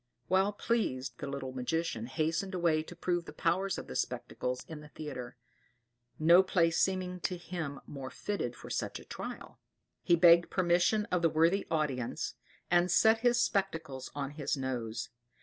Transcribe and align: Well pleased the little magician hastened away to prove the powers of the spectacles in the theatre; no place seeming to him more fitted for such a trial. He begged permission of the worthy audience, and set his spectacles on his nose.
Well 0.29 0.51
pleased 0.51 1.19
the 1.19 1.27
little 1.27 1.51
magician 1.51 2.07
hastened 2.07 2.55
away 2.55 2.81
to 2.81 2.95
prove 2.95 3.25
the 3.25 3.31
powers 3.33 3.77
of 3.77 3.85
the 3.85 3.95
spectacles 3.95 4.65
in 4.67 4.79
the 4.81 4.87
theatre; 4.87 5.37
no 6.17 6.41
place 6.41 6.79
seeming 6.79 7.19
to 7.19 7.37
him 7.37 7.79
more 7.85 8.09
fitted 8.09 8.55
for 8.55 8.71
such 8.71 8.99
a 8.99 9.05
trial. 9.05 9.59
He 10.01 10.15
begged 10.15 10.49
permission 10.49 11.05
of 11.11 11.21
the 11.21 11.29
worthy 11.29 11.67
audience, 11.69 12.33
and 12.71 12.89
set 12.89 13.19
his 13.19 13.39
spectacles 13.39 14.09
on 14.15 14.31
his 14.31 14.57
nose. 14.57 15.09